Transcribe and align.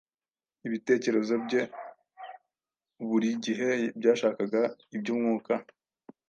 Ibitekerezo 0.67 1.33
bye 1.45 1.61
buri 3.07 3.29
gihe 3.45 3.69
byashakaga 3.99 4.61
iby’Umwuka. 4.95 5.53